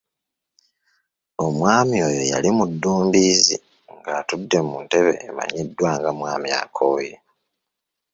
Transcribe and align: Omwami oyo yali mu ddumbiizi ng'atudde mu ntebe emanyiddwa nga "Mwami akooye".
Omwami 1.45 1.97
oyo 2.07 2.23
yali 2.31 2.49
mu 2.57 2.65
ddumbiizi 2.71 3.55
ng'atudde 3.97 4.59
mu 4.67 4.77
ntebe 4.85 5.11
emanyiddwa 5.27 5.89
nga 5.97 6.09
"Mwami 6.17 6.49
akooye". 6.61 7.15